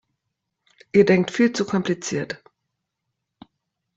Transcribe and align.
Ihr 0.93 1.05
denkt 1.05 1.29
viel 1.29 1.53
zu 1.53 1.63
kompliziert! 1.63 2.41